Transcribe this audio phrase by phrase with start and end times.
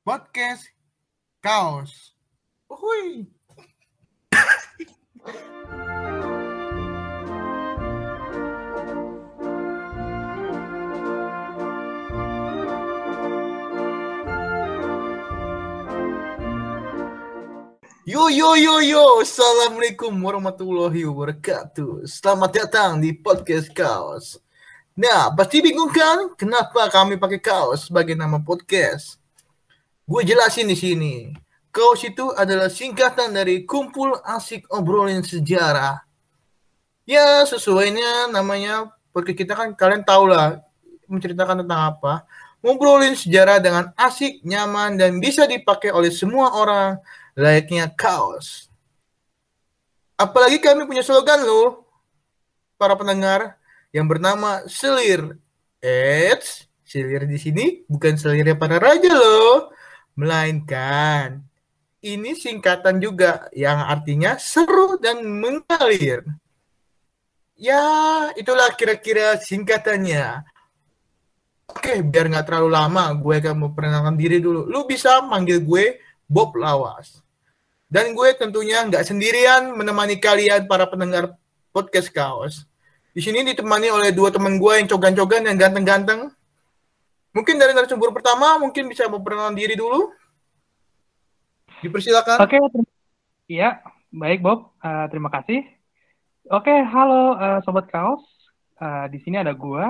[0.00, 0.64] podcast
[1.44, 2.16] Kaos.
[2.72, 3.28] Uhuy.
[18.08, 22.08] Yo yo yo yo, assalamualaikum warahmatullahi wabarakatuh.
[22.08, 24.40] Selamat datang di podcast Kaos.
[24.96, 29.19] Nah, pasti bingung kan kenapa kami pakai kaos sebagai nama podcast?
[30.10, 31.30] Gue jelasin di sini.
[31.70, 36.02] Kaos itu adalah singkatan dari kumpul asik obrolin sejarah.
[37.06, 40.58] Ya, sesuainya namanya podcast kita kan kalian tahu lah
[41.06, 42.26] menceritakan tentang apa.
[42.58, 46.98] Ngobrolin sejarah dengan asik, nyaman, dan bisa dipakai oleh semua orang
[47.38, 48.66] layaknya kaos.
[50.18, 51.86] Apalagi kami punya slogan loh,
[52.74, 53.54] para pendengar,
[53.94, 55.38] yang bernama selir.
[55.80, 59.72] Eits, selir di sini bukan selirnya para raja loh,
[60.18, 61.44] melainkan
[62.00, 66.24] ini singkatan juga yang artinya seru dan mengalir.
[67.60, 67.84] Ya,
[68.40, 70.48] itulah kira-kira singkatannya.
[71.68, 74.64] Oke, biar nggak terlalu lama, gue akan memperkenalkan diri dulu.
[74.64, 77.20] Lu bisa manggil gue Bob Lawas.
[77.84, 81.36] Dan gue tentunya nggak sendirian menemani kalian para pendengar
[81.68, 82.64] podcast Kaos.
[83.12, 86.32] Di sini ditemani oleh dua teman gue yang cogan-cogan yang ganteng-ganteng.
[87.30, 90.10] Mungkin dari narasumber pertama mungkin bisa memperkenalkan diri dulu.
[91.80, 92.42] Dipersilakan.
[92.42, 92.58] Oke,
[93.46, 94.74] iya, baik Bob.
[94.82, 95.62] Uh, terima kasih.
[96.50, 98.20] Oke, halo uh, sobat kaos.
[98.82, 99.86] Uh, di sini ada gue.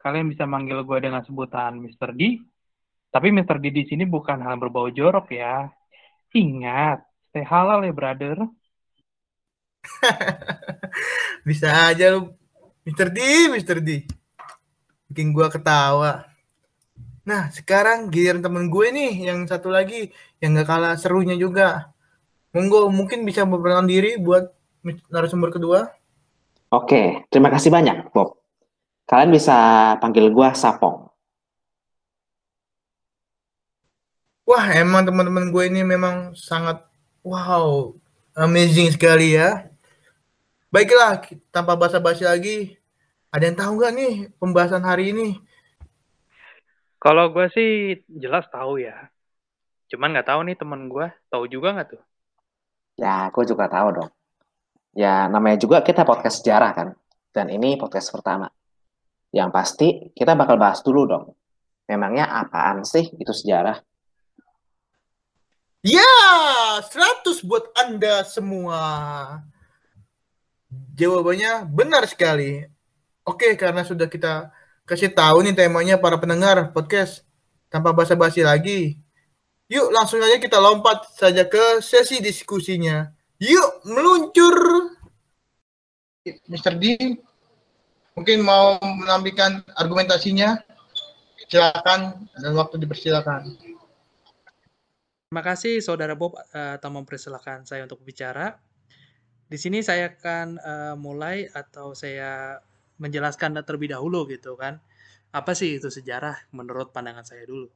[0.00, 2.16] Kalian bisa manggil gue dengan sebutan Mr.
[2.16, 2.40] D.
[3.12, 3.60] Tapi Mr.
[3.60, 5.68] D di sini bukan hal berbau jorok ya.
[6.34, 8.40] Ingat, stay halal ya, brother.
[11.48, 12.32] bisa aja lu,
[12.88, 13.06] Mr.
[13.12, 13.18] D,
[13.54, 13.78] Mr.
[13.84, 14.08] D.
[15.06, 16.33] Bikin gue ketawa.
[17.24, 20.12] Nah, sekarang giliran temen gue nih, yang satu lagi,
[20.44, 21.88] yang gak kalah serunya juga.
[22.52, 24.52] Monggo, mungkin bisa memperkenalkan diri buat
[25.08, 25.88] narasumber kedua.
[26.68, 28.36] Oke, terima kasih banyak, Bob.
[29.08, 29.56] Kalian bisa
[30.04, 31.08] panggil gue Sapong.
[34.44, 36.84] Wah, emang teman-teman gue ini memang sangat
[37.24, 37.96] wow,
[38.36, 39.72] amazing sekali ya.
[40.68, 42.76] Baiklah, tanpa basa-basi lagi,
[43.32, 45.40] ada yang tahu nggak nih pembahasan hari ini?
[47.04, 49.12] Kalau gue sih jelas tahu ya.
[49.92, 52.02] Cuman nggak tahu nih temen gue, tahu juga nggak tuh?
[52.96, 54.10] Ya, aku juga tahu dong.
[54.96, 56.88] Ya, namanya juga kita podcast sejarah kan.
[57.28, 58.48] Dan ini podcast pertama.
[59.36, 61.24] Yang pasti kita bakal bahas dulu dong.
[61.84, 63.84] Memangnya apaan sih itu sejarah?
[65.84, 66.08] Ya,
[66.80, 68.80] 100 buat Anda semua.
[70.96, 72.64] Jawabannya benar sekali.
[73.28, 74.48] Oke, karena sudah kita
[74.84, 77.24] kasih tahu nih temanya para pendengar podcast
[77.72, 79.00] tanpa basa-basi lagi.
[79.72, 83.08] Yuk langsung aja kita lompat saja ke sesi diskusinya.
[83.40, 84.56] Yuk meluncur.
[86.24, 86.76] Mr.
[86.76, 86.96] D
[88.12, 90.60] mungkin mau menampilkan argumentasinya.
[91.48, 93.52] Silakan dan waktu dipersilakan.
[95.28, 98.56] Terima kasih Saudara Bob uh, telah mempersilahkan saya untuk bicara.
[99.44, 102.58] Di sini saya akan uh, mulai atau saya
[102.98, 104.78] menjelaskan terlebih dahulu gitu kan.
[105.34, 107.66] Apa sih itu sejarah menurut pandangan saya dulu.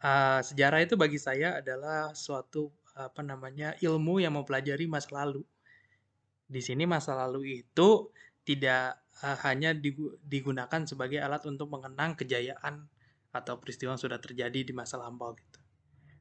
[0.00, 5.44] Uh, sejarah itu bagi saya adalah suatu apa namanya ilmu yang mempelajari masa lalu.
[6.48, 8.08] Di sini masa lalu itu
[8.48, 9.76] tidak uh, hanya
[10.24, 12.88] digunakan sebagai alat untuk mengenang kejayaan
[13.30, 15.60] atau peristiwa yang sudah terjadi di masa lampau gitu.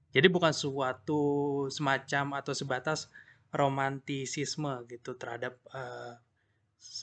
[0.09, 1.21] Jadi bukan suatu
[1.69, 3.09] semacam atau sebatas
[3.49, 6.17] romantisisme gitu terhadap uh,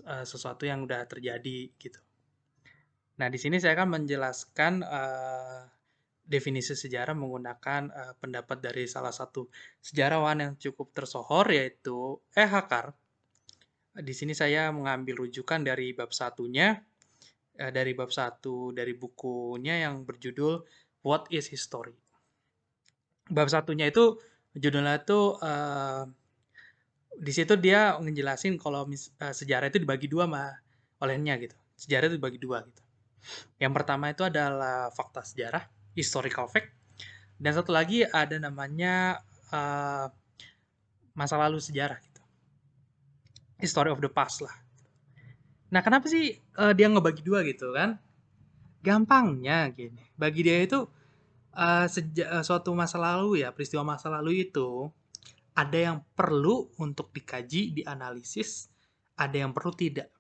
[0.06, 2.00] uh, sesuatu yang udah terjadi gitu.
[3.16, 5.64] Nah, di sini saya akan menjelaskan uh,
[6.26, 9.48] definisi sejarah menggunakan uh, pendapat dari salah satu
[9.80, 12.44] sejarawan yang cukup tersohor yaitu E.
[12.44, 12.92] Hakar.
[13.96, 16.76] Di sini saya mengambil rujukan dari bab satunya
[17.56, 20.60] uh, dari bab satu dari bukunya yang berjudul
[21.06, 21.96] What is History.
[23.32, 24.20] Bab satunya itu
[24.52, 26.04] judulnya itu uh,
[27.16, 30.52] di situ dia ngejelasin kalau uh, sejarah itu dibagi dua mah
[31.00, 31.56] olehnya gitu.
[31.76, 32.82] Sejarah itu dibagi dua gitu.
[33.58, 35.64] Yang pertama itu adalah fakta sejarah,
[35.96, 36.72] historical fact.
[37.36, 39.20] Dan satu lagi ada namanya
[39.52, 40.08] uh,
[41.12, 42.22] masa lalu sejarah gitu.
[43.60, 44.52] History of the past lah.
[45.72, 47.98] Nah, kenapa sih uh, dia ngebagi dua gitu kan?
[48.84, 50.00] Gampangnya gini.
[50.14, 50.86] Bagi dia itu
[51.56, 51.86] uh,
[52.44, 54.92] suatu masa lalu ya, peristiwa masa lalu itu
[55.56, 58.68] ada yang perlu untuk dikaji, dianalisis,
[59.16, 60.12] ada yang perlu tidak.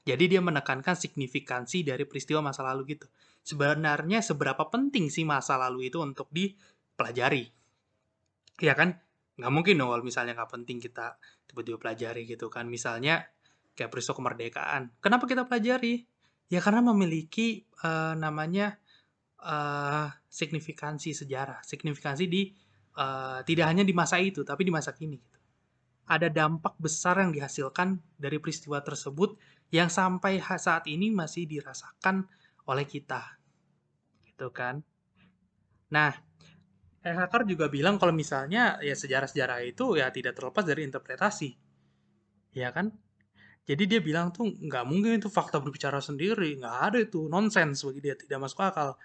[0.00, 3.06] Jadi dia menekankan signifikansi dari peristiwa masa lalu gitu.
[3.40, 7.48] sebenarnya seberapa penting sih masa lalu itu untuk dipelajari.
[8.60, 9.00] Ya kan?
[9.40, 11.16] Nggak mungkin dong kalau misalnya nggak penting kita
[11.48, 12.68] tiba-tiba pelajari gitu kan.
[12.68, 13.24] Misalnya
[13.72, 14.92] kayak peristiwa kemerdekaan.
[15.00, 16.04] Kenapa kita pelajari?
[16.52, 18.76] Ya karena memiliki uh, namanya
[19.40, 21.64] uh, signifikansi sejarah.
[21.64, 22.52] Signifikansi di
[23.00, 25.16] uh, tidak hanya di masa itu, tapi di masa kini.
[25.16, 25.38] Gitu.
[26.10, 29.40] Ada dampak besar yang dihasilkan dari peristiwa tersebut
[29.72, 32.28] yang sampai saat ini masih dirasakan
[32.68, 33.40] oleh kita.
[34.26, 34.84] Gitu kan.
[35.90, 36.12] Nah,
[37.00, 41.50] Hacker juga bilang kalau misalnya ya sejarah-sejarah itu ya tidak terlepas dari interpretasi.
[42.52, 42.92] Ya kan?
[43.64, 48.00] Jadi dia bilang tuh nggak mungkin itu fakta berbicara sendiri, nggak ada itu nonsens bagi
[48.02, 48.98] dia, tidak masuk akal.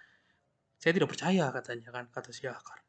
[0.81, 2.84] Saya tidak percaya katanya kan, kata si Hacker.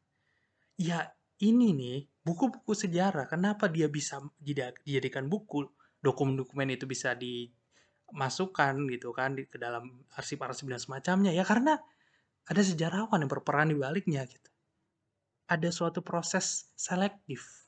[0.77, 1.09] Ya
[1.41, 5.65] ini nih, buku-buku sejarah, kenapa dia bisa dijadikan buku,
[6.05, 7.49] dokumen-dokumen itu bisa di
[8.13, 11.75] masukkan gitu kan di, ke dalam arsip-arsip dan semacamnya ya karena
[12.47, 14.49] ada sejarawan yang berperan di baliknya gitu.
[15.51, 17.67] Ada suatu proses selektif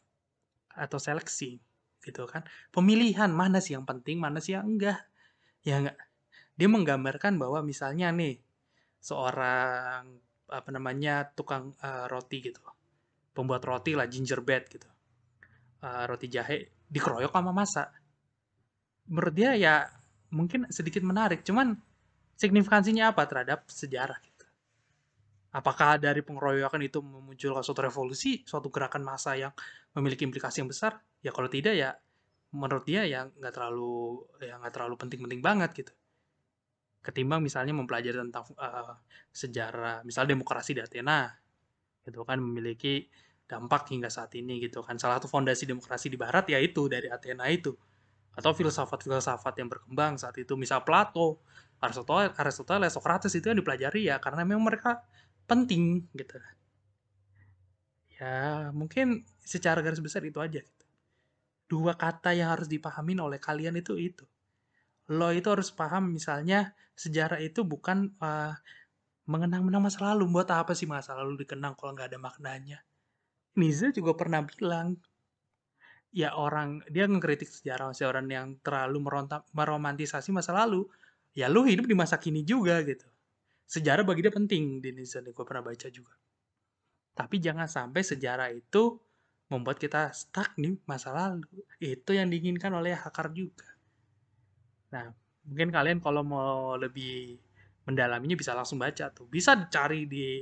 [0.71, 1.59] atau seleksi
[1.99, 2.47] gitu kan.
[2.71, 5.03] Pemilihan mana sih yang penting, mana sih yang enggak.
[5.67, 5.97] Ya enggak.
[6.55, 8.39] Dia menggambarkan bahwa misalnya nih
[9.03, 10.19] seorang
[10.49, 12.63] apa namanya tukang uh, roti gitu.
[13.39, 14.89] Pembuat roti lah gingerbread gitu.
[15.79, 17.87] Uh, roti jahe dikeroyok sama masa.
[19.07, 19.87] Menurut dia ya
[20.35, 21.71] mungkin sedikit menarik, cuman
[22.35, 24.43] signifikansinya apa terhadap sejarah gitu.
[25.55, 29.55] Apakah dari pengeroyokan itu memunculkan suatu revolusi, suatu gerakan massa yang
[29.95, 30.99] memiliki implikasi yang besar?
[31.23, 31.95] Ya kalau tidak ya
[32.51, 35.93] menurut dia ya nggak terlalu ya nggak terlalu penting-penting banget gitu.
[36.99, 38.99] Ketimbang misalnya mempelajari tentang uh,
[39.31, 41.31] sejarah, misal demokrasi di Athena,
[42.03, 43.07] gitu kan memiliki
[43.49, 45.01] dampak hingga saat ini gitu kan.
[45.01, 47.73] Salah satu fondasi demokrasi di Barat yaitu dari Athena itu.
[48.37, 50.53] Atau filsafat-filsafat yang berkembang saat itu.
[50.53, 51.41] Misal Plato
[51.81, 55.01] Aristoteles, Aristoteles Socrates itu yang dipelajari ya karena memang mereka
[55.49, 56.37] penting gitu.
[58.21, 60.85] Ya mungkin secara garis besar itu aja gitu.
[61.69, 64.25] dua kata yang harus dipahami oleh kalian itu itu.
[65.09, 68.53] Lo itu harus paham misalnya sejarah itu bukan uh,
[69.25, 70.25] mengenang-menang masa lalu.
[70.29, 72.79] Buat apa sih masa lalu dikenang kalau nggak ada maknanya
[73.59, 74.95] Nietzsche juga pernah bilang
[76.09, 80.87] ya orang dia ngekritik sejarah seorang yang terlalu meronta, meromantisasi masa lalu.
[81.37, 83.05] Ya lu hidup di masa kini juga gitu.
[83.69, 86.17] Sejarah bagi dia penting di Indonesia gue pernah baca juga.
[87.13, 88.97] Tapi jangan sampai sejarah itu
[89.53, 91.45] membuat kita stuck di masa lalu.
[91.77, 93.69] Itu yang diinginkan oleh Hakar juga.
[94.89, 95.13] Nah
[95.45, 97.37] mungkin kalian kalau mau lebih
[97.85, 99.29] mendalaminya bisa langsung baca tuh.
[99.29, 100.41] Bisa cari di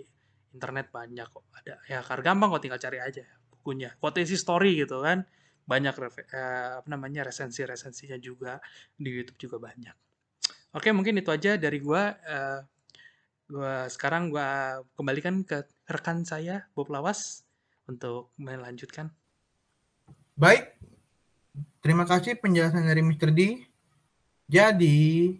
[0.53, 5.03] internet banyak kok ada ya Hakar gampang kok tinggal cari aja bukunya potensi story gitu
[5.03, 5.27] kan
[5.67, 8.63] banyak uh, apa namanya resensi-resensinya juga
[8.95, 9.95] di YouTube juga banyak.
[10.71, 12.15] Oke, mungkin itu aja dari gua.
[12.23, 12.59] Uh,
[13.51, 17.43] gua sekarang gua kembalikan ke rekan saya Bob Lawas
[17.83, 19.11] untuk melanjutkan.
[20.39, 20.71] Baik.
[21.83, 23.31] Terima kasih penjelasan dari Mr.
[23.31, 23.63] D.
[24.47, 25.35] Jadi,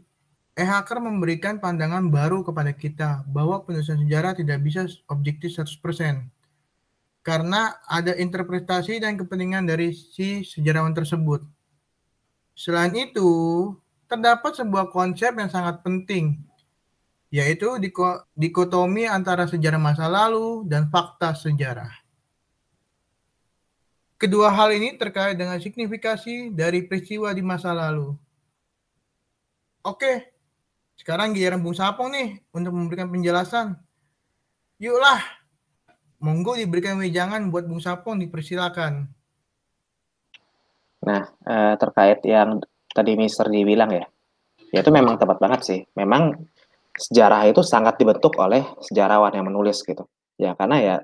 [0.58, 6.26] e-hacker memberikan pandangan baru kepada kita bahwa penulisan sejarah tidak bisa objektif 100%
[7.22, 11.44] karena ada interpretasi dan kepentingan dari si sejarawan tersebut.
[12.56, 13.30] Selain itu,
[14.08, 16.40] terdapat sebuah konsep yang sangat penting,
[17.28, 17.68] yaitu
[18.32, 21.92] dikotomi antara sejarah masa lalu dan fakta sejarah.
[24.16, 28.16] Kedua hal ini terkait dengan signifikasi dari peristiwa di masa lalu.
[29.84, 30.37] Oke,
[30.98, 33.78] sekarang giliran Bung Sapong nih untuk memberikan penjelasan.
[34.82, 35.22] Yuklah,
[36.18, 39.06] Monggo diberikan wejangan buat Bung Sapong dipersilakan.
[41.06, 42.60] Nah, eh, terkait yang
[42.92, 44.06] tadi Mister dibilang ya,
[44.74, 45.80] ya itu memang tepat banget sih.
[45.94, 46.34] Memang
[46.98, 50.10] sejarah itu sangat dibentuk oleh sejarawan yang menulis gitu.
[50.36, 50.96] Ya karena ya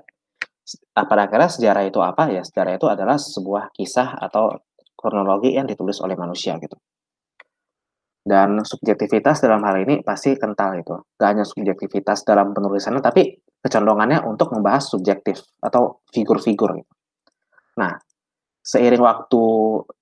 [0.90, 2.42] pada akhirnya sejarah itu apa ya?
[2.42, 4.58] Sejarah itu adalah sebuah kisah atau
[4.98, 6.74] kronologi yang ditulis oleh manusia gitu.
[8.24, 10.96] Dan subjektivitas dalam hal ini pasti kental itu.
[11.20, 16.80] Gak hanya subjektivitas dalam penulisannya, tapi kecondongannya untuk membahas subjektif atau figur-figur.
[16.80, 16.92] Gitu.
[17.76, 18.00] Nah,
[18.64, 19.42] seiring waktu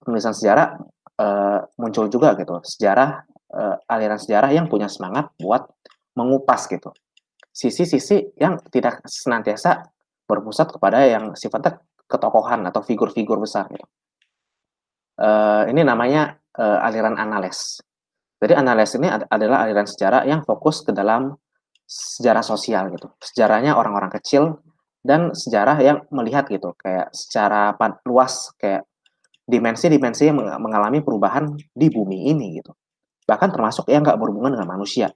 [0.07, 0.79] penulisan sejarah
[1.19, 5.67] uh, muncul juga gitu sejarah uh, aliran sejarah yang punya semangat buat
[6.15, 6.95] mengupas gitu
[7.51, 9.83] sisi-sisi yang tidak senantiasa
[10.31, 13.85] berpusat kepada yang sifatnya ketokohan atau figur-figur besar gitu.
[15.21, 17.81] Uh, ini namanya aliran analis.
[18.43, 21.31] Jadi analis ini ad adalah aliran sejarah yang fokus ke dalam
[21.87, 23.07] sejarah sosial gitu.
[23.23, 24.59] Sejarahnya orang-orang kecil
[24.99, 27.71] dan sejarah yang melihat gitu kayak secara
[28.03, 28.83] luas kayak
[29.47, 32.75] dimensi-dimensi yang mengalami perubahan di bumi ini gitu.
[33.31, 35.09] Bahkan termasuk yang nggak berhubungan dengan manusia.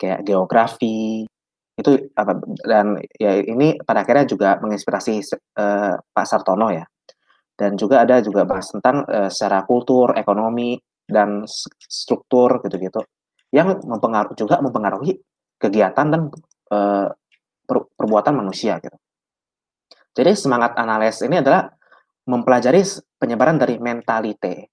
[0.00, 1.28] kayak geografi
[1.76, 5.20] itu apa dan ya ini pada akhirnya juga menginspirasi
[5.60, 6.88] uh, Pak Sartono ya
[7.60, 10.80] dan juga ada juga bahas tentang uh, secara kultur ekonomi
[11.10, 11.44] dan
[11.90, 13.02] struktur gitu-gitu
[13.50, 15.18] yang mempengaruhi juga mempengaruhi
[15.58, 16.30] kegiatan dan
[16.70, 17.10] uh,
[17.66, 18.96] per, perbuatan manusia gitu.
[20.10, 21.70] Jadi semangat analis ini adalah
[22.26, 22.82] mempelajari
[23.18, 24.70] penyebaran dari mentalite.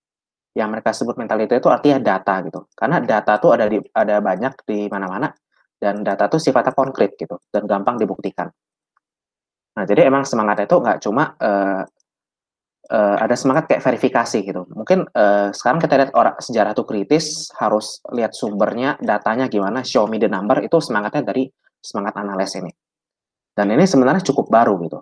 [0.57, 2.65] Yang mereka sebut mentalite itu artinya data gitu.
[2.73, 5.29] Karena data itu ada di ada banyak di mana-mana
[5.77, 8.49] dan data itu sifatnya konkret gitu dan gampang dibuktikan.
[9.77, 11.85] Nah jadi emang semangatnya itu nggak cuma uh,
[12.91, 14.63] uh, ada semangat kayak verifikasi gitu.
[14.71, 20.07] Mungkin uh, sekarang kita lihat orang sejarah itu kritis harus lihat sumbernya, datanya gimana, show
[20.07, 21.47] me the number itu semangatnya dari
[21.79, 22.71] semangat analis ini.
[23.53, 24.99] Dan ini sebenarnya cukup baru gitu.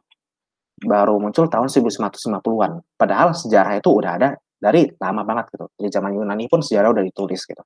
[0.86, 2.72] Baru muncul tahun 1950-an.
[2.96, 5.66] Padahal sejarah itu udah ada dari lama banget gitu.
[5.76, 7.64] Di zaman Yunani pun sejarah udah ditulis gitu.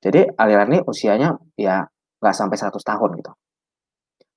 [0.00, 1.84] Jadi aliran ini usianya ya
[2.20, 3.32] nggak sampai 100 tahun gitu.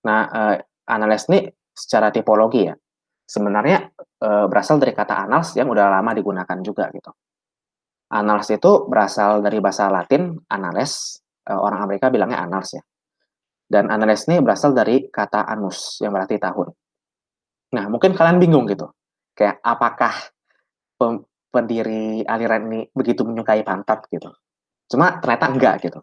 [0.03, 0.57] Nah, eh,
[0.91, 2.75] analis ini secara tipologi ya,
[3.23, 3.87] sebenarnya
[4.23, 7.11] eh, berasal dari kata anals yang udah lama digunakan juga gitu.
[8.13, 12.83] Anals itu berasal dari bahasa Latin analis, eh, orang Amerika bilangnya anals ya.
[13.67, 16.71] Dan analis ini berasal dari kata anus yang berarti tahun.
[17.73, 18.87] Nah, mungkin kalian bingung gitu.
[19.33, 20.13] Kayak apakah
[21.49, 24.29] pendiri aliran ini begitu menyukai pantat gitu.
[24.87, 25.99] Cuma ternyata enggak gitu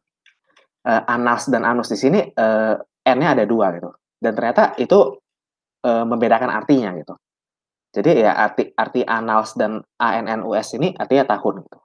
[0.86, 2.74] uh, anas dan anus di sini uh,
[3.04, 3.90] n-nya ada dua gitu.
[4.20, 5.16] Dan ternyata itu
[5.84, 7.16] uh, membedakan artinya gitu.
[7.90, 11.78] Jadi ya arti arti anals dan annus ini artinya tahun gitu.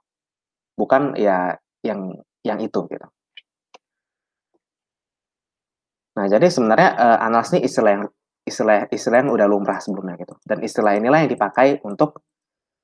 [0.78, 2.14] Bukan ya yang
[2.46, 3.06] yang itu gitu.
[6.16, 8.04] Nah, jadi sebenarnya uh, anals ini istilah yang
[8.46, 10.38] istilah istilah yang udah lumrah sebelumnya gitu.
[10.46, 12.22] Dan istilah inilah yang dipakai untuk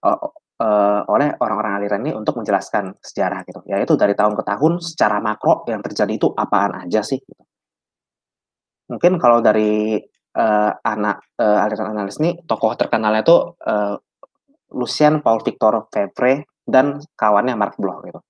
[0.04, 0.18] uh,
[0.60, 3.62] uh, oleh orang-orang aliran ini untuk menjelaskan sejarah gitu.
[3.70, 7.42] Yaitu dari tahun ke tahun secara makro yang terjadi itu apaan aja sih gitu.
[8.92, 9.96] Mungkin kalau dari
[10.36, 13.96] uh, anak uh, aliran analis ini tokoh terkenalnya itu uh,
[14.72, 18.20] Lucien Paul Victor Febvre dan kawannya Mark Bloch gitu.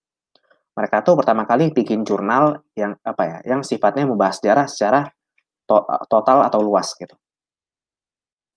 [0.73, 5.00] Mereka tuh pertama kali bikin jurnal yang apa ya, yang sifatnya membahas sejarah secara
[5.68, 5.76] to
[6.09, 7.12] total atau luas gitu.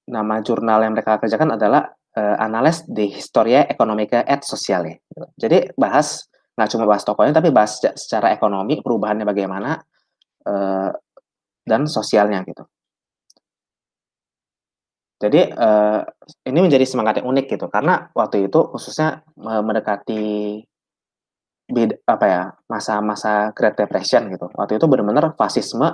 [0.08, 5.04] Nama jurnal yang mereka kerjakan adalah uh, di Historia Economica et Sociale.
[5.12, 5.28] Gitu.
[5.36, 9.76] Jadi bahas nggak cuma bahas tokohnya tapi bahas secara ekonomi perubahannya bagaimana
[10.48, 10.90] uh,
[11.68, 12.64] dan sosialnya gitu.
[15.16, 16.04] Jadi uh,
[16.44, 20.60] ini menjadi semangat yang unik gitu karena waktu itu khususnya mendekati
[21.72, 24.52] beda, apa ya masa-masa Great Depression gitu.
[24.52, 25.88] Waktu itu benar-benar fasisme,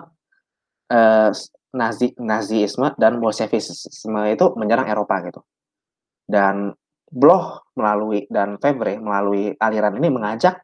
[0.90, 1.30] uh,
[1.72, 5.46] Nazi, Nazisme dan Bolshevisme itu menyerang Eropa gitu
[6.28, 6.76] dan
[7.12, 10.64] Bloch melalui dan Fevre melalui aliran ini mengajak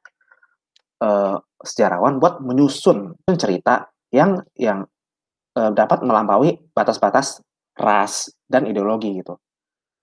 [1.04, 4.88] uh, sejarawan buat menyusun cerita yang yang
[5.60, 7.44] uh, dapat melampaui batas-batas
[7.78, 9.38] ras dan ideologi gitu.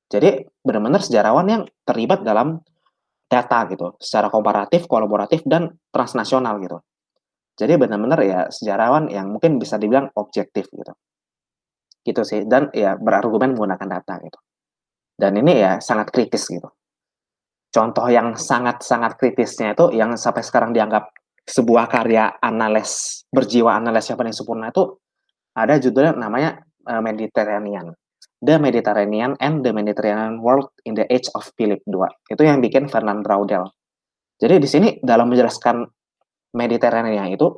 [0.08, 2.62] Jadi benar-benar sejarawan yang terlibat dalam
[3.26, 6.78] data gitu, secara komparatif, kolaboratif dan transnasional gitu.
[7.54, 10.92] Jadi benar-benar ya sejarawan yang mungkin bisa dibilang objektif gitu.
[12.04, 14.38] Gitu sih dan ya berargumen menggunakan data gitu.
[15.14, 16.66] Dan ini ya sangat kritis gitu.
[17.70, 21.10] Contoh yang sangat-sangat kritisnya itu yang sampai sekarang dianggap
[21.42, 24.96] sebuah karya analis berjiwa analis yang paling sempurna itu
[25.54, 27.92] ada judulnya namanya uh, Mediterranean.
[28.44, 32.04] The Mediterranean and the Mediterranean World in the Age of Philip II.
[32.28, 33.64] Itu yang bikin Fernand Braudel.
[34.36, 35.84] Jadi di sini dalam menjelaskan
[36.54, 37.48] Mediterranean itu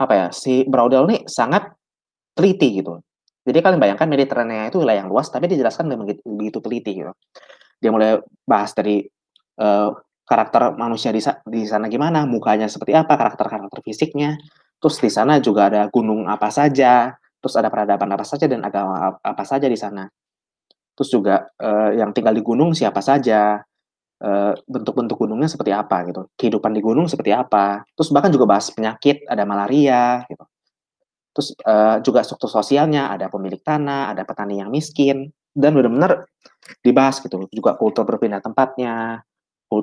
[0.00, 1.68] apa ya si Braudel ini sangat
[2.32, 2.96] teliti gitu
[3.42, 7.12] jadi kalian bayangkan Mediterania itu wilayah yang luas, tapi dijelaskan dengan begitu, begitu teliti gitu.
[7.82, 9.02] Dia mulai bahas dari
[9.58, 9.90] uh,
[10.22, 11.18] karakter manusia di,
[11.50, 14.38] di sana gimana, mukanya seperti apa, karakter-karakter fisiknya.
[14.78, 19.18] Terus di sana juga ada gunung apa saja, terus ada peradaban apa saja dan agama
[19.18, 20.06] apa saja di sana.
[20.94, 23.58] Terus juga uh, yang tinggal di gunung siapa saja,
[24.22, 27.82] uh, bentuk-bentuk gunungnya seperti apa gitu, kehidupan di gunung seperti apa.
[27.98, 30.44] Terus bahkan juga bahas penyakit, ada malaria gitu.
[31.32, 36.28] Terus uh, juga struktur sosialnya, ada pemilik tanah, ada petani yang miskin, dan benar-benar
[36.84, 37.48] dibahas gitu.
[37.50, 39.24] Juga kultur berpindah tempatnya,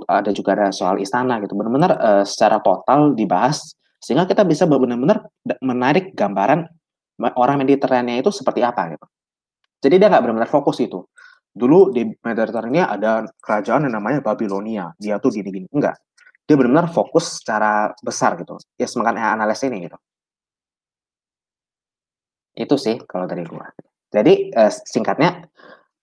[0.06, 1.58] ada juga ada soal istana gitu.
[1.58, 5.28] Benar-benar uh, secara total dibahas sehingga kita bisa benar-benar
[5.60, 6.70] menarik gambaran
[7.20, 9.06] orang Mediterania itu seperti apa gitu.
[9.80, 11.04] Jadi dia nggak benar-benar fokus itu.
[11.50, 14.92] Dulu di Mediterania ada kerajaan yang namanya Babilonia.
[14.96, 15.68] Dia tuh gini-gini.
[15.72, 16.00] Enggak.
[16.48, 18.60] Dia benar-benar fokus secara besar gitu.
[18.80, 19.98] Ya semangatnya analis ini gitu.
[22.56, 23.72] Itu sih kalau dari gua.
[24.10, 25.48] Jadi eh, singkatnya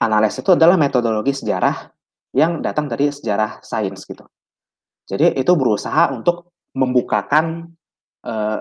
[0.01, 1.91] analisis itu adalah metodologi sejarah
[2.37, 4.25] yang datang dari sejarah sains gitu.
[5.07, 7.71] Jadi itu berusaha untuk membukakan
[8.25, 8.59] eh,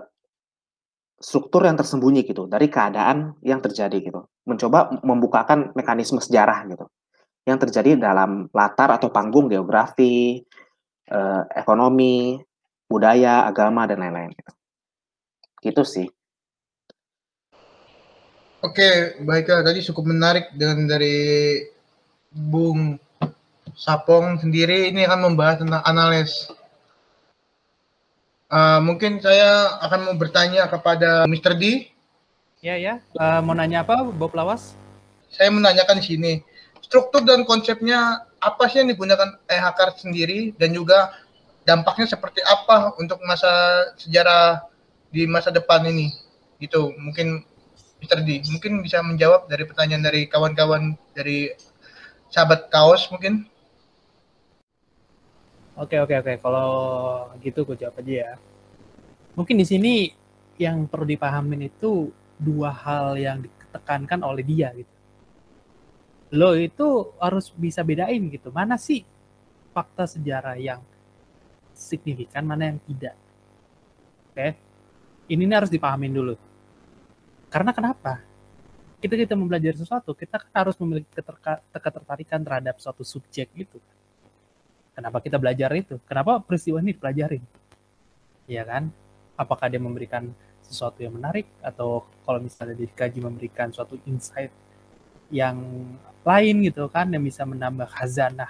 [1.15, 4.27] struktur yang tersembunyi gitu dari keadaan yang terjadi gitu.
[4.45, 6.85] Mencoba membukakan mekanisme sejarah gitu
[7.45, 10.41] yang terjadi dalam latar atau panggung geografi,
[11.05, 12.41] eh, ekonomi,
[12.89, 14.51] budaya, agama dan lain-lain gitu.
[15.61, 16.07] Gitu sih.
[18.65, 21.61] Oke, baiklah tadi cukup menarik dengan dari
[22.33, 22.97] Bung
[23.75, 26.49] Sapong sendiri ini akan membahas tentang analis.
[28.55, 31.59] Uh, mungkin saya akan mau bertanya kepada Mr.
[31.59, 31.91] D.
[32.63, 34.79] Ya ya, uh, mau nanya apa, Bob Lawas?
[35.27, 36.33] Saya menanyakan di sini
[36.79, 41.11] struktur dan konsepnya apa sih yang digunakan EHK sendiri dan juga
[41.67, 43.49] dampaknya seperti apa untuk masa
[43.97, 44.63] sejarah
[45.09, 46.13] di masa depan ini
[46.61, 47.41] gitu mungkin
[47.99, 48.21] Mr.
[48.21, 51.51] D mungkin bisa menjawab dari pertanyaan dari kawan-kawan dari
[52.29, 53.49] sahabat kaos mungkin
[55.75, 56.69] Oke oke oke kalau
[57.43, 58.31] gitu gue jawab aja ya.
[59.35, 59.93] Mungkin di sini
[60.55, 64.95] yang perlu dipahamin itu dua hal yang ditekankan oleh dia gitu.
[66.31, 68.55] Lo itu harus bisa bedain gitu.
[68.55, 69.03] Mana sih
[69.75, 70.79] fakta sejarah yang
[71.75, 73.15] signifikan, mana yang tidak.
[74.31, 74.55] Oke.
[75.27, 76.35] Ini, ini harus dipahamin dulu.
[77.51, 78.23] Karena kenapa?
[79.03, 81.11] Kita kita mempelajari sesuatu, kita kan harus memiliki
[81.67, 83.75] ketertarikan terhadap suatu subjek itu.
[84.95, 85.99] Kenapa kita belajar itu?
[86.07, 87.43] Kenapa peristiwa ini dipelajarin?
[88.47, 88.87] Ya kan?
[89.35, 90.31] Apakah dia memberikan
[90.63, 94.49] sesuatu yang menarik atau kalau misalnya dikaji memberikan suatu insight
[95.29, 95.61] yang
[96.25, 98.49] lain gitu kan yang bisa menambah khazanah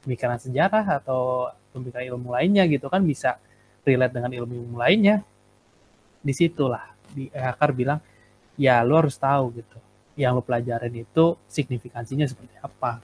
[0.00, 3.36] pemikiran sejarah atau pemikiran ilmu lainnya gitu kan bisa
[3.84, 5.20] relate dengan ilmu-ilmu lainnya
[6.20, 8.00] di situlah di Akar bilang
[8.56, 9.78] ya lo harus tahu gitu
[10.16, 13.00] yang lo pelajarin itu signifikansinya seperti apa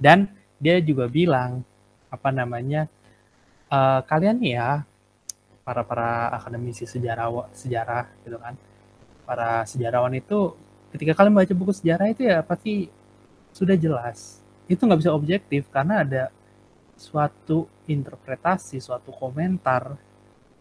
[0.00, 1.62] dan dia juga bilang
[2.10, 2.90] apa namanya
[3.70, 4.82] uh, kalian ya
[5.62, 8.54] para para akademisi sejarah sejarah gitu kan
[9.28, 10.56] para sejarawan itu
[10.94, 12.88] ketika kalian baca buku sejarah itu ya pasti
[13.52, 16.24] sudah jelas itu nggak bisa objektif karena ada
[16.96, 19.94] suatu interpretasi suatu komentar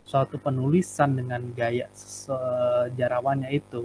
[0.07, 3.83] suatu penulisan dengan gaya sejarawannya itu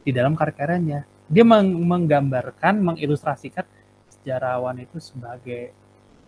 [0.00, 1.04] di dalam karya-karyanya.
[1.28, 3.68] Dia meng menggambarkan, mengilustrasikan
[4.24, 5.76] sejarawan itu sebagai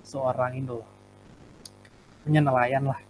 [0.04, 0.88] seorang itu loh.
[2.20, 3.00] Punya nelayan lah.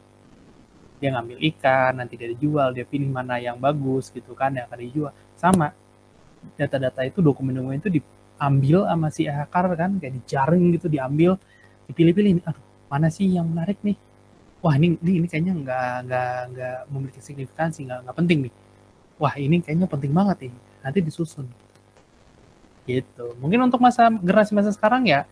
[1.03, 4.79] Dia ngambil ikan, nanti dia dijual, dia pilih mana yang bagus gitu kan, yang akan
[4.79, 5.13] dijual.
[5.35, 5.75] Sama,
[6.55, 11.37] data-data itu, dokumen-dokumen itu diambil sama si hacker kan, kayak dijaring gitu, diambil,
[11.91, 12.47] dipilih-pilih.
[12.47, 13.99] Aduh, mana sih yang menarik nih?
[14.67, 18.53] wah ini ini, ini kayaknya nggak nggak nggak memiliki signifikansi nggak nggak penting nih
[19.21, 21.47] wah ini kayaknya penting banget nih nanti disusun
[22.87, 23.35] gitu.
[23.43, 25.27] Mungkin untuk masa generasi masa sekarang ya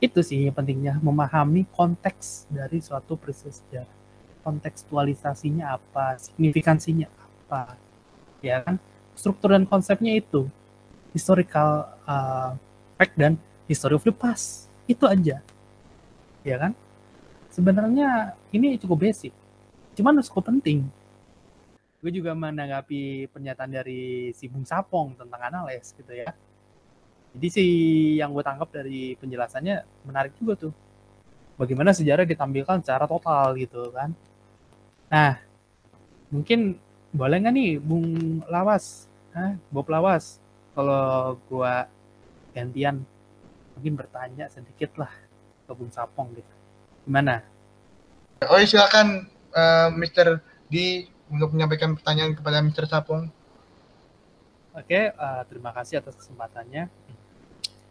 [0.00, 3.96] itu sih yang pentingnya memahami konteks dari suatu peristiwa sejarah.
[4.40, 7.76] Kontekstualisasinya apa signifikansinya apa
[8.40, 8.80] ya kan?
[9.12, 10.48] Struktur dan konsepnya itu
[11.12, 12.56] historical uh,
[12.96, 13.36] fact dan
[13.68, 15.44] history of the past itu aja.
[16.40, 16.72] Ya kan?
[17.52, 19.34] Sebenarnya ini cukup basic
[19.98, 20.88] cuman cukup penting.
[22.00, 26.32] Gue juga menanggapi pernyataan dari si Bung Sapong tentang analis gitu ya
[27.36, 27.64] jadi si
[28.18, 30.72] yang gue tangkap dari penjelasannya menarik juga tuh
[31.54, 34.10] bagaimana sejarah ditampilkan secara total gitu kan
[35.10, 35.38] nah
[36.30, 36.78] mungkin
[37.10, 39.54] boleh nggak nih Bung Lawas Hah?
[39.70, 40.38] Bob Lawas
[40.74, 41.74] kalau gue
[42.54, 43.02] gantian
[43.78, 45.10] mungkin bertanya sedikit lah
[45.66, 46.60] ke Bung Sapong gitu
[47.10, 47.42] Gimana?
[48.46, 50.40] Oh silakan uh, Mr.
[50.70, 52.86] D untuk menyampaikan pertanyaan kepada Mr.
[52.86, 53.26] Sapong.
[54.70, 56.86] Oke, uh, terima kasih atas kesempatannya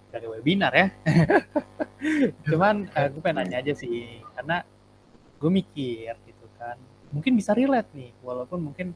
[0.10, 0.88] dari webinar ya.
[2.50, 4.65] Cuman uh, gue pengen nanya aja sih, karena
[5.39, 6.76] gue mikir gitu kan,
[7.13, 8.91] mungkin bisa relate nih, walaupun mungkin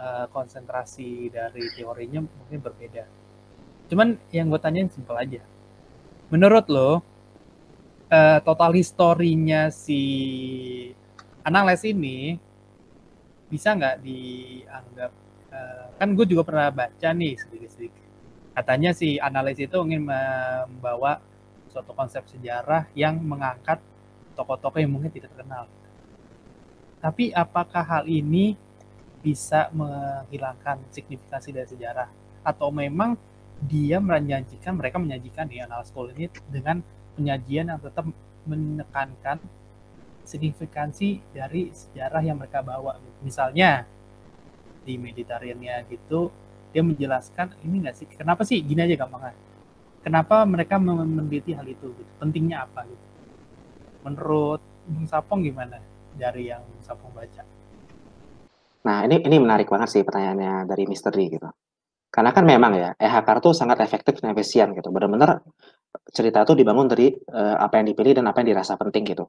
[0.00, 3.04] uh, konsentrasi dari teorinya mungkin berbeda.
[3.86, 5.42] Cuman yang gue tanyain simpel aja.
[6.32, 6.90] Menurut lo,
[8.10, 10.02] uh, total historinya si
[11.46, 12.38] analis ini
[13.46, 15.10] bisa nggak dianggap
[15.54, 18.05] uh, kan gue juga pernah baca nih sedikit-sedikit
[18.56, 21.20] katanya si analis itu ingin membawa
[21.68, 23.84] suatu konsep sejarah yang mengangkat
[24.32, 25.68] tokoh-tokoh yang mungkin tidak terkenal
[27.04, 28.56] tapi apakah hal ini
[29.20, 32.08] bisa menghilangkan signifikansi dari sejarah
[32.40, 33.18] atau memang
[33.60, 36.80] dia menyajikan mereka menyajikan di analis ini dengan
[37.16, 38.04] penyajian yang tetap
[38.46, 39.40] menekankan
[40.26, 42.98] signifikansi dari sejarah yang mereka bawa.
[43.22, 43.86] Misalnya
[44.84, 46.30] di Mediterania gitu,
[46.76, 49.32] dia menjelaskan ini nggak sih, kenapa sih gini aja gampangnya,
[50.04, 52.12] kenapa mereka meneliti hal itu, gitu.
[52.20, 53.04] pentingnya apa gitu.
[54.04, 55.80] Menurut Bung Sapong gimana
[56.12, 57.40] dari yang Bung Sapong baca?
[58.84, 60.84] Nah, ini ini menarik banget sih pertanyaannya dari.
[60.84, 61.48] D gitu.
[62.12, 64.92] Karena kan memang ya, EHK itu sangat efektif dan efisien gitu.
[64.92, 65.40] Benar-benar
[66.12, 69.26] cerita itu dibangun dari uh, apa yang dipilih dan apa yang dirasa penting gitu.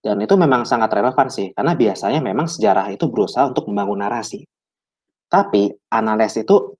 [0.00, 4.46] Dan itu memang sangat relevan sih, karena biasanya memang sejarah itu berusaha untuk membangun narasi.
[5.26, 6.76] Tapi analisis itu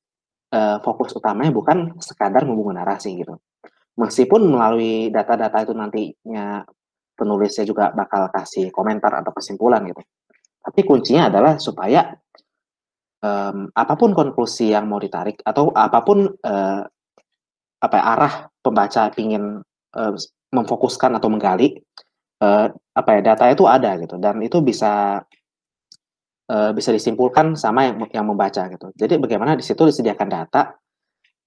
[0.54, 3.36] uh, fokus utamanya bukan sekadar membangun narasi gitu.
[3.96, 6.62] Meskipun melalui data-data itu nantinya
[7.16, 10.04] penulisnya juga bakal kasih komentar atau kesimpulan gitu.
[10.60, 12.12] Tapi kuncinya adalah supaya
[13.24, 16.82] um, apa pun konklusi yang mau ditarik atau apa pun uh,
[17.76, 19.62] apa ya, arah pembaca ingin
[19.96, 20.12] uh,
[20.52, 21.80] memfokuskan atau menggali
[22.42, 25.22] uh, apa ya data itu ada gitu dan itu bisa
[26.50, 28.90] uh, bisa disimpulkan sama yang yang membaca gitu.
[28.94, 30.74] Jadi bagaimana di situ disediakan data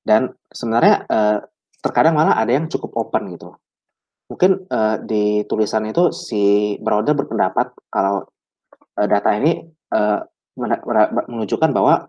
[0.03, 1.37] dan sebenarnya uh,
[1.79, 3.55] terkadang malah ada yang cukup open gitu.
[4.29, 8.27] Mungkin uh, di tulisan itu si Browder berpendapat kalau
[8.99, 10.21] uh, data ini uh,
[11.27, 12.05] menunjukkan bahwa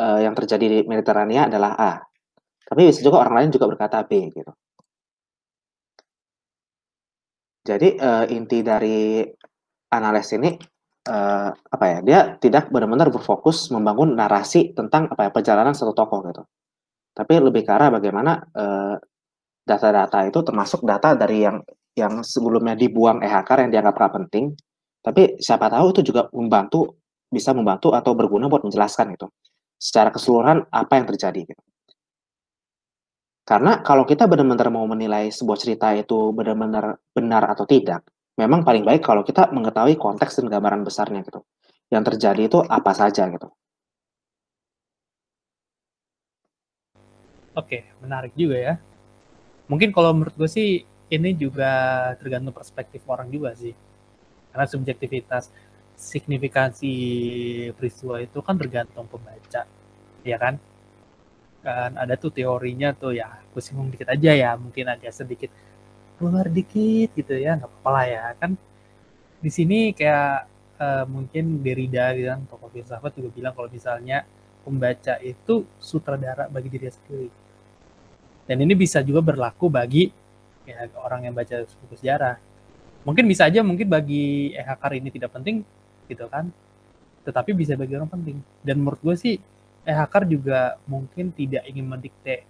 [0.00, 1.92] uh, yang terjadi di Mediterania adalah A.
[2.66, 4.50] Tapi bisa juga orang lain juga berkata B gitu.
[7.66, 9.26] Jadi uh, inti dari
[9.90, 10.54] analisis ini
[11.08, 11.98] uh, apa ya?
[12.02, 16.42] Dia tidak benar-benar berfokus membangun narasi tentang apa ya perjalanan satu tokoh gitu.
[17.16, 18.44] Tapi lebih ke arah bagaimana
[19.64, 21.64] data-data uh, itu termasuk data dari yang
[21.96, 24.52] yang sebelumnya dibuang EHK yang dianggap gak penting,
[25.00, 27.00] tapi siapa tahu itu juga membantu
[27.32, 29.26] bisa membantu atau berguna buat menjelaskan itu
[29.80, 31.62] secara keseluruhan apa yang terjadi gitu.
[33.46, 38.02] Karena kalau kita benar-benar mau menilai sebuah cerita itu benar-benar benar atau tidak,
[38.36, 41.40] memang paling baik kalau kita mengetahui konteks dan gambaran besarnya gitu.
[41.88, 43.48] Yang terjadi itu apa saja gitu.
[47.56, 48.74] Oke, menarik juga ya.
[49.66, 53.72] Mungkin kalau menurut gue sih ini juga tergantung perspektif orang juga sih.
[54.52, 55.48] Karena subjektivitas
[55.96, 56.92] signifikansi
[57.72, 59.64] peristiwa itu kan tergantung pembaca,
[60.20, 60.60] ya kan?
[61.66, 65.50] kan ada tuh teorinya tuh ya aku singgung dikit aja ya mungkin agak sedikit
[66.16, 68.24] keluar dikit gitu ya nggak apa-apa lah ya.
[68.40, 68.50] Kan
[69.40, 70.48] di sini kayak
[70.80, 74.24] uh, mungkin Derrida gitu kan tokoh filsafat juga bilang kalau misalnya
[74.66, 77.28] pembaca itu sutradara bagi diri sendiri.
[78.46, 80.10] Dan ini bisa juga berlaku bagi
[80.66, 82.38] ya, orang yang baca buku sejarah.
[83.06, 85.62] Mungkin bisa aja mungkin bagi EHK ini tidak penting
[86.10, 86.50] gitu kan.
[87.22, 88.38] Tetapi bisa bagi orang penting.
[88.62, 89.34] Dan menurut gue sih
[89.86, 92.42] eh hacker juga mungkin tidak ingin mendikte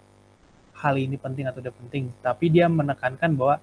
[0.77, 3.57] hal ini penting atau tidak penting, tapi dia menekankan bahwa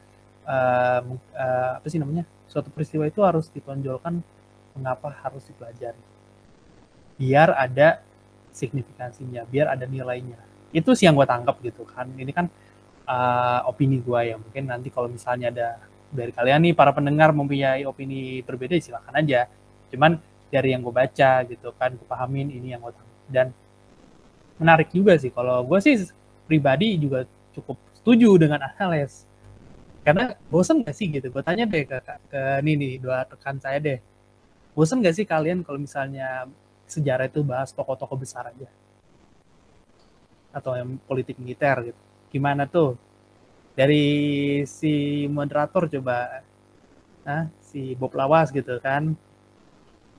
[0.44, 1.00] uh,
[1.34, 4.18] uh, apa sih namanya suatu peristiwa itu harus ditonjolkan
[4.74, 6.02] mengapa harus dipelajari,
[7.14, 8.02] biar ada
[8.50, 10.38] signifikansinya, biar ada nilainya.
[10.74, 12.10] Itu sih yang gue tangkap gitu kan.
[12.18, 12.50] Ini kan
[13.06, 14.36] uh, opini gue ya.
[14.38, 15.68] Mungkin nanti kalau misalnya ada
[16.10, 19.46] dari kalian nih para pendengar mempunyai opini berbeda silakan aja.
[19.90, 20.18] Cuman
[20.50, 23.22] dari yang gue baca gitu kan, gue pahamin ini yang gue tangkap.
[23.30, 23.46] Dan
[24.58, 26.10] menarik juga sih kalau gue sih
[26.44, 29.24] pribadi juga cukup setuju dengan Anales
[30.04, 31.32] karena bosen gak sih gitu?
[31.32, 31.96] Gue tanya deh ke,
[32.28, 33.98] ke ini nih dua rekan saya deh.
[34.76, 36.44] Bosen gak sih kalian kalau misalnya
[36.84, 38.68] sejarah itu bahas tokoh-tokoh besar aja?
[40.52, 42.00] Atau yang politik militer gitu.
[42.28, 43.00] Gimana tuh?
[43.72, 44.04] Dari
[44.68, 46.44] si moderator coba
[47.24, 49.16] nah si Bob Lawas gitu kan.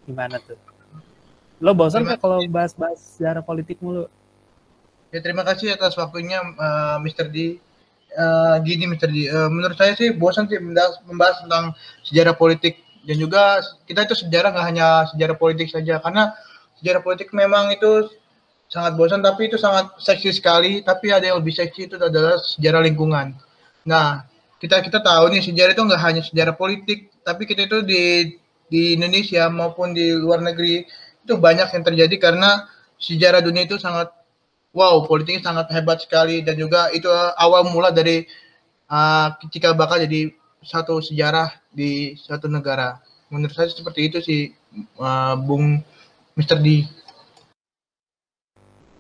[0.09, 0.57] Gimana tuh?
[1.61, 4.09] Lo bosan gak kalau bahas-bahas sejarah politik mulu
[5.13, 7.29] Ya terima kasih atas waktunya uh, Mr.
[7.29, 7.61] D.
[8.15, 9.11] Uh, gini Mr.
[9.11, 11.65] D, uh, menurut saya sih bosan sih membahas, membahas tentang
[12.07, 16.31] sejarah politik dan juga kita itu sejarah nggak hanya sejarah politik saja karena
[16.79, 18.07] sejarah politik memang itu
[18.71, 22.81] sangat bosan tapi itu sangat seksi sekali tapi ada yang lebih seksi itu adalah sejarah
[22.87, 23.35] lingkungan.
[23.85, 24.25] Nah
[24.57, 28.03] kita kita tahu nih sejarah itu nggak hanya sejarah politik tapi kita itu di
[28.65, 30.87] di Indonesia maupun di luar negeri
[31.21, 32.65] itu banyak yang terjadi karena
[32.97, 34.09] sejarah dunia itu sangat
[34.75, 37.07] wow politiknya sangat hebat sekali dan juga itu
[37.39, 38.27] awal mula dari
[38.91, 40.35] uh, ketika bakal jadi
[40.65, 42.99] satu sejarah di suatu negara.
[43.29, 44.41] Menurut saya seperti itu sih,
[44.97, 45.81] uh, Bung
[46.35, 46.59] Mr.
[46.59, 46.85] D.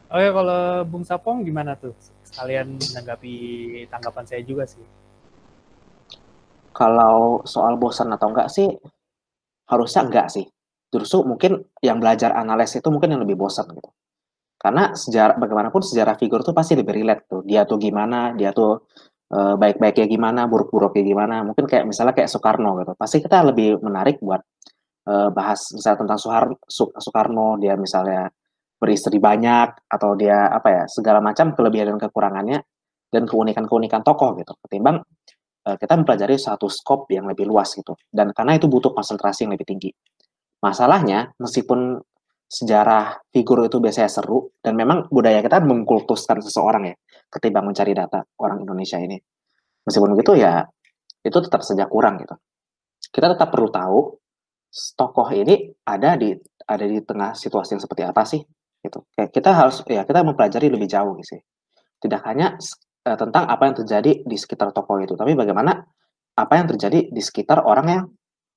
[0.05, 1.91] Oke, kalau Bung Sapong gimana tuh?
[2.23, 3.33] Sekalian menanggapi
[3.89, 4.85] tanggapan saya juga sih.
[6.75, 8.69] Kalau soal bosan atau enggak sih,
[9.67, 10.45] harusnya enggak sih.
[10.93, 13.89] Justru mungkin yang belajar analisis itu mungkin yang lebih bosan gitu.
[14.65, 17.45] Karena sejarah bagaimanapun sejarah figur tuh pasti lebih relate tuh.
[17.45, 18.89] Dia tuh gimana, dia tuh
[19.29, 21.45] uh, baik-baiknya gimana, buruk-buruknya gimana.
[21.45, 22.97] Mungkin kayak misalnya kayak Soekarno gitu.
[22.97, 24.41] Pasti kita lebih menarik buat
[25.05, 26.57] uh, bahas misalnya tentang Soeharno,
[26.97, 28.25] Soekarno, dia misalnya
[28.81, 32.57] beristri banyak atau dia apa ya, segala macam kelebihan dan kekurangannya
[33.13, 34.57] dan keunikan-keunikan tokoh gitu.
[34.65, 34.97] Ketimbang
[35.69, 37.93] uh, kita mempelajari satu skop yang lebih luas gitu.
[38.09, 39.93] Dan karena itu butuh konsentrasi yang lebih tinggi.
[40.65, 42.01] Masalahnya, meskipun
[42.45, 46.95] sejarah figur itu biasanya seru dan memang budaya kita mengkultuskan seseorang ya
[47.27, 49.17] ketimbang mencari data orang Indonesia ini.
[49.85, 50.65] Meskipun begitu ya
[51.25, 52.37] itu tetap saja kurang gitu.
[53.09, 53.99] Kita tetap perlu tahu
[54.95, 58.41] tokoh ini ada di ada di tengah situasi yang seperti apa sih
[58.85, 59.05] gitu.
[59.13, 61.41] Kayak kita harus ya kita mempelajari lebih jauh gitu sih.
[62.01, 62.53] Tidak hanya
[63.07, 65.81] uh, tentang apa yang terjadi di sekitar tokoh itu, tapi bagaimana
[66.35, 68.03] apa yang terjadi di sekitar orang yang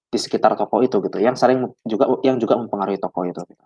[0.09, 3.41] di sekitar tokoh itu gitu, yang sering juga yang juga mempengaruhi tokoh itu.
[3.45, 3.65] Gitu.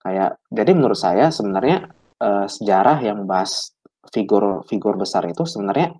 [0.00, 1.88] Kayak jadi menurut saya sebenarnya
[2.20, 3.76] uh, sejarah yang membahas
[4.08, 5.92] figur-figur besar itu sebenarnya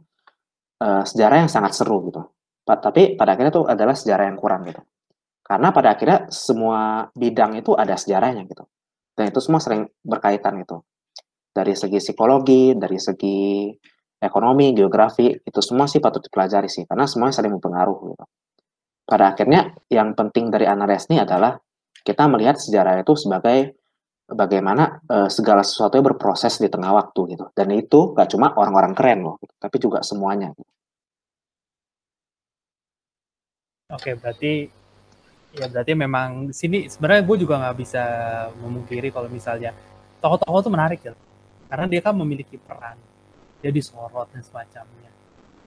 [0.81, 2.25] uh, sejarah yang sangat seru gitu.
[2.65, 4.81] Tapi pada akhirnya itu adalah sejarah yang kurang gitu.
[5.43, 8.65] Karena pada akhirnya semua bidang itu ada sejarahnya gitu.
[9.19, 10.87] Dan itu semua sering berkaitan gitu.
[11.51, 13.67] Dari segi psikologi, dari segi
[14.23, 16.87] ekonomi, geografi, itu semua sih patut dipelajari sih.
[16.87, 18.27] Karena semuanya saling mempengaruhi gitu.
[19.03, 21.59] Pada akhirnya yang penting dari analisis ini adalah
[22.07, 23.80] kita melihat sejarah itu sebagai
[24.31, 27.51] bagaimana uh, segala sesuatu berproses di tengah waktu gitu.
[27.51, 30.55] Dan itu gak cuma orang-orang keren loh, gitu, tapi juga semuanya.
[33.91, 34.71] Oke, berarti
[35.51, 38.03] ya berarti memang sini sebenarnya gue juga nggak bisa
[38.63, 39.75] memungkiri kalau misalnya
[40.23, 41.13] tokoh-tokoh itu menarik ya,
[41.67, 42.95] karena dia kan memiliki peran,
[43.59, 45.11] dia disorot dan semacamnya.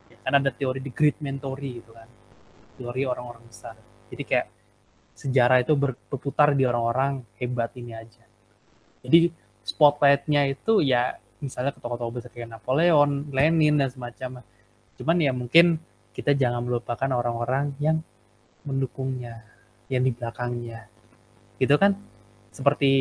[0.08, 2.08] Ya, kan ada teori di Great Mentory gitu kan,
[2.80, 3.76] teori orang-orang besar.
[4.08, 4.48] Jadi kayak
[5.20, 8.24] sejarah itu berputar di orang-orang hebat ini aja
[9.04, 9.30] jadi
[9.68, 14.48] spotlightnya itu ya misalnya ke tokoh-tokoh besar kayak Napoleon, Lenin dan semacamnya.
[14.96, 15.76] Cuman ya mungkin
[16.16, 18.00] kita jangan melupakan orang-orang yang
[18.64, 19.44] mendukungnya,
[19.92, 20.88] yang di belakangnya.
[21.60, 22.00] Gitu kan?
[22.54, 22.92] Seperti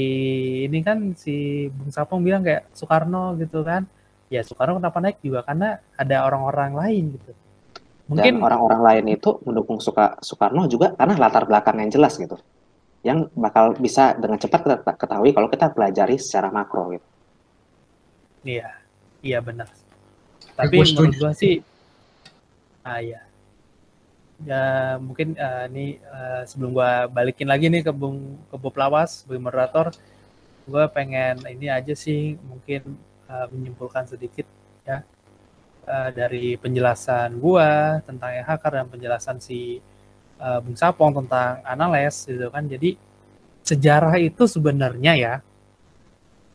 [0.67, 3.87] ini kan si Bung Sapong bilang kayak Soekarno gitu kan.
[4.27, 7.33] Ya Soekarno kenapa naik juga karena ada orang-orang lain gitu.
[8.11, 12.35] Mungkin orang-orang lain itu mendukung Soekarno juga karena latar belakang yang jelas gitu
[13.03, 17.09] yang bakal bisa dengan cepat kita ketahui kalau kita pelajari secara makro gitu.
[18.47, 18.71] Iya,
[19.23, 19.71] iya benar.
[20.55, 21.63] Tapi menurut gua sih,
[22.87, 23.23] ah ya,
[24.43, 24.63] ya
[25.03, 29.43] mungkin uh, ini uh, sebelum gua balikin lagi nih ke Bung ke Bob Lawas sebagai
[29.43, 29.87] moderator,
[30.67, 34.47] gua pengen ini aja sih mungkin uh, menyimpulkan sedikit
[34.87, 35.03] ya
[35.87, 39.83] uh, dari penjelasan gua tentang EHK dan penjelasan si
[40.43, 42.67] uh, Bung Sapong tentang analis gitu kan.
[42.67, 42.99] Jadi
[43.63, 45.35] sejarah itu sebenarnya ya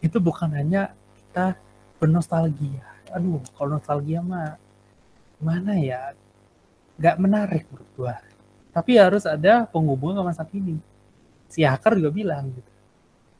[0.03, 1.55] itu bukan hanya kita
[1.97, 2.83] bernostalgia.
[3.15, 4.59] Aduh, kalau nostalgia mah
[5.39, 6.11] mana ya
[6.99, 8.15] nggak menarik menurut gua.
[8.75, 10.77] Tapi harus ada penghubung ke masa kini.
[11.49, 12.71] Si Hacker juga bilang gitu.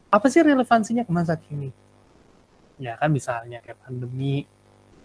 [0.07, 1.69] Apa sih relevansinya ke masa kini?
[2.79, 4.47] Ya kan misalnya kayak pandemi.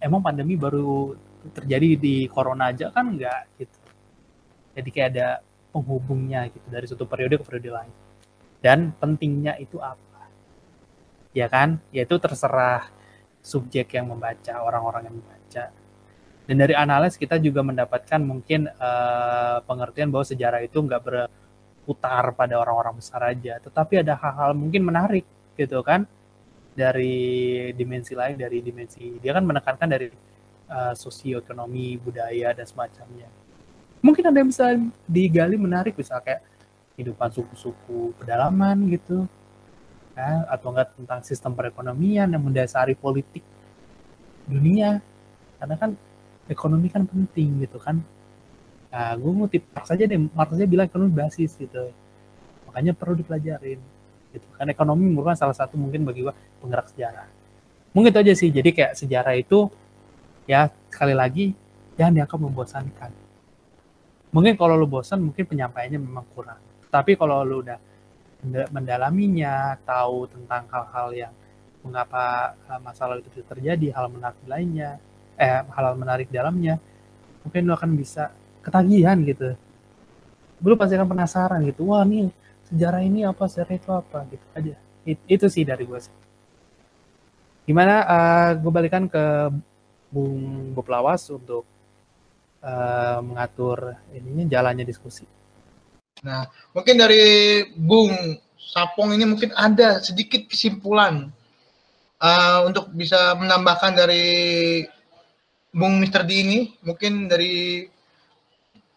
[0.01, 1.13] Emang pandemi baru
[1.53, 3.82] terjadi di corona aja kan enggak gitu
[4.73, 5.27] jadi kayak ada
[5.73, 7.93] penghubungnya gitu dari satu periode ke periode lain.
[8.61, 10.29] Dan pentingnya itu apa?
[11.33, 11.81] Ya kan?
[11.89, 12.89] Yaitu terserah
[13.41, 15.65] subjek yang membaca orang-orang yang membaca.
[16.43, 22.55] Dan dari analis kita juga mendapatkan mungkin uh, pengertian bahwa sejarah itu nggak berputar pada
[22.61, 23.59] orang-orang besar aja.
[23.59, 25.25] Tetapi ada hal-hal mungkin menarik
[25.57, 26.05] gitu kan?
[26.73, 30.09] Dari dimensi lain dari dimensi dia kan menekankan dari
[30.73, 33.42] uh, sosioekonomi budaya dan semacamnya
[34.03, 34.75] mungkin ada yang bisa
[35.07, 36.43] digali menarik bisa kayak
[36.93, 39.25] kehidupan suku-suku pedalaman gitu
[40.13, 43.41] ya, atau enggak tentang sistem perekonomian yang mendasari politik
[44.45, 44.99] dunia.
[45.57, 45.95] Karena kan
[46.51, 48.03] ekonomi kan penting gitu kan.
[48.91, 51.87] Nah gue ngutip saja deh saja bilang ekonomi basis gitu.
[52.67, 53.79] Makanya perlu dipelajarin
[54.35, 54.67] gitu kan.
[54.67, 57.25] Ekonomi merupakan salah satu mungkin bagi gue penggerak sejarah.
[57.95, 58.49] Mungkin itu aja sih.
[58.51, 59.71] Jadi kayak sejarah itu
[60.43, 61.55] ya sekali lagi
[61.95, 63.22] jangan dianggap membosankan
[64.33, 66.59] mungkin kalau lu bosan mungkin penyampaiannya memang kurang.
[66.89, 67.77] Tapi kalau lu udah
[68.73, 71.33] mendalaminya tahu tentang hal-hal yang
[71.85, 74.99] mengapa eh, masalah itu terjadi hal menarik lainnya
[75.39, 76.79] eh hal, menarik dalamnya
[77.43, 78.31] mungkin lu akan bisa
[78.63, 79.55] ketagihan gitu.
[80.63, 82.31] Lu pasti akan penasaran gitu wah nih
[82.67, 84.19] sejarah ini apa sejarah itu apa?
[84.27, 84.75] Gitu aja.
[85.03, 86.15] It, itu sih dari gue sih.
[87.63, 89.51] Gimana uh, eh, gue balikan ke
[90.11, 91.67] Bung Bob Lawas untuk
[92.63, 95.27] uh, mengatur ininya jalannya diskusi.
[96.23, 101.27] Nah, mungkin dari Bung Sapong ini mungkin ada sedikit kesimpulan
[102.23, 104.25] uh, untuk bisa menambahkan dari
[105.73, 107.83] Bung Mister D ini, mungkin dari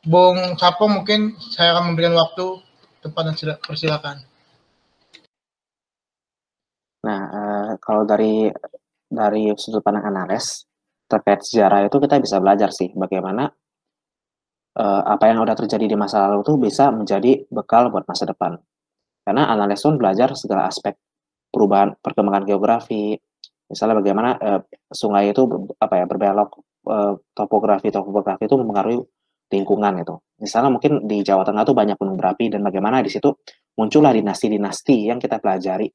[0.07, 2.63] Bung Sapong mungkin saya akan memberikan waktu
[3.03, 4.17] tempat dan persilakan.
[7.07, 8.51] Nah, uh, kalau dari
[9.07, 10.66] dari sudut pandang analis,
[11.07, 13.47] terkait sejarah itu kita bisa belajar sih bagaimana
[14.77, 18.59] uh, apa yang udah terjadi di masa lalu itu bisa menjadi bekal buat masa depan.
[19.27, 20.95] Karena analis pun belajar segala aspek
[21.51, 23.19] perubahan perkembangan geografi,
[23.67, 24.61] misalnya bagaimana uh,
[24.93, 25.43] sungai itu
[25.83, 26.51] apa ya berbelok
[26.87, 28.99] uh, topografi topografi itu mempengaruhi
[29.51, 30.15] lingkungan itu.
[30.43, 33.31] Misalnya mungkin di Jawa Tengah tuh banyak gunung berapi dan bagaimana di situ
[33.79, 35.87] muncullah dinasti-dinasti yang kita pelajari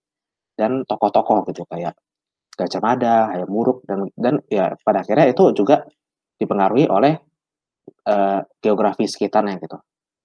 [0.55, 1.95] dan tokoh-tokoh gitu kayak
[2.61, 5.81] Gajah Hayam Muruk dan dan ya pada akhirnya itu juga
[6.37, 7.17] dipengaruhi oleh
[8.05, 9.81] uh, geografi sekitarnya gitu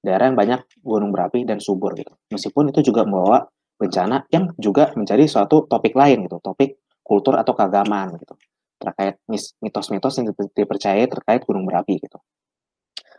[0.07, 2.15] daerah yang banyak gunung berapi dan subur gitu.
[2.31, 3.43] Meskipun itu juga membawa
[3.75, 8.39] bencana yang juga menjadi suatu topik lain gitu, topik kultur atau keagamaan gitu.
[8.79, 9.19] Terkait
[9.59, 12.23] mitos-mitos yang dipercaya terkait gunung berapi gitu.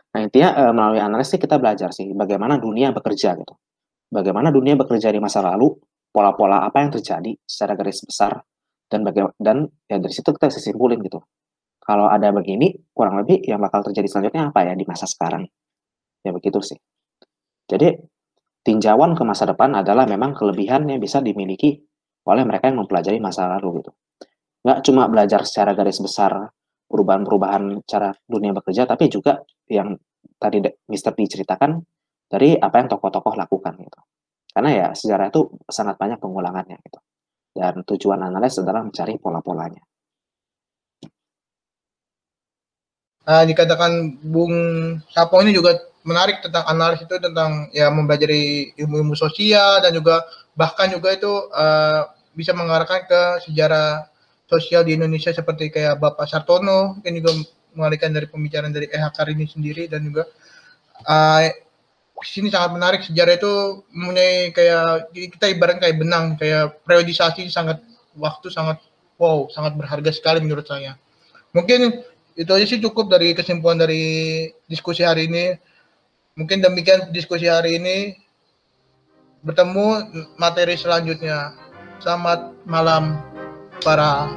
[0.08, 3.54] Nah, intinya e, melalui analisis kita belajar sih bagaimana dunia bekerja gitu.
[4.08, 5.76] Bagaimana dunia bekerja di masa lalu,
[6.08, 8.40] pola-pola apa yang terjadi secara garis besar
[8.88, 11.20] dan bagaimana dan ya dari situ kita bisa simpulin gitu.
[11.84, 15.48] Kalau ada begini, kurang lebih yang bakal terjadi selanjutnya apa ya di masa sekarang.
[16.20, 16.76] Ya begitu sih.
[17.64, 17.96] Jadi
[18.60, 21.80] tinjauan ke masa depan adalah memang kelebihan yang bisa dimiliki
[22.28, 23.92] oleh mereka yang mempelajari masa lalu gitu.
[24.68, 26.52] Nggak cuma belajar secara garis besar
[26.88, 29.96] perubahan-perubahan cara dunia bekerja, tapi juga yang
[30.36, 30.60] tadi.
[30.60, 30.68] D
[31.24, 31.80] ceritakan
[32.28, 34.00] dari apa yang tokoh-tokoh lakukan gitu.
[34.52, 37.00] Karena ya sejarah itu sangat banyak pengulangannya gitu.
[37.58, 39.82] Dan tujuan analis adalah mencari pola-polanya.
[43.28, 44.54] Nah, dikatakan Bung
[45.10, 50.24] Sapo ini juga menarik tentang analis itu tentang ya mempelajari ilmu-ilmu sosial dan juga
[50.56, 54.08] bahkan juga itu uh, bisa mengarahkan ke sejarah
[54.48, 57.36] sosial di Indonesia seperti kayak Bapak Sartono yang juga
[57.76, 60.24] mengalihkan dari pembicaraan dari EH ini sendiri dan juga
[61.04, 61.44] uh,
[62.26, 63.52] sini sangat menarik sejarah itu
[63.94, 67.82] mempunyai kayak kita ibarat kayak benang kayak periodisasi sangat
[68.18, 68.82] waktu sangat
[69.20, 70.98] wow sangat berharga sekali menurut saya
[71.54, 72.02] mungkin
[72.38, 75.58] itu aja sih cukup dari kesimpulan dari diskusi hari ini
[76.38, 78.14] Mungkin demikian diskusi hari ini.
[79.42, 80.06] Bertemu
[80.38, 81.50] materi selanjutnya.
[81.98, 83.18] Selamat malam
[83.82, 84.30] para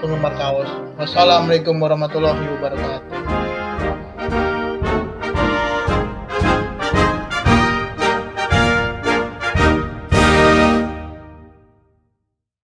[0.00, 0.72] penggemar kaos.
[0.96, 3.41] Wassalamualaikum warahmatullahi wabarakatuh.